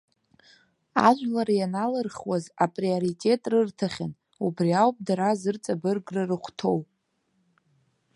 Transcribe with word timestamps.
Ажәлар 1.07 1.49
ианалырхуаз 1.57 2.45
априоритет 2.65 3.41
рырҭахьан, 3.51 4.11
убри 4.45 4.71
ауп 4.81 4.97
дара 5.07 5.29
зырҵабыргра 5.41 6.23
рыхәҭоу. 6.29 6.79